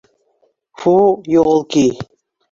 [0.79, 0.93] Фу,
[1.41, 1.83] ёлки!